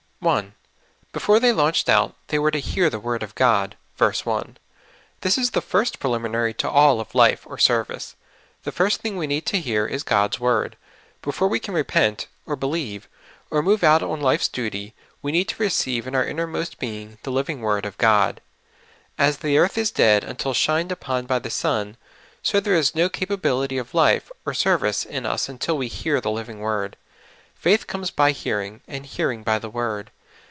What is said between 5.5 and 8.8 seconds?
first preliminary to, all of life or service. The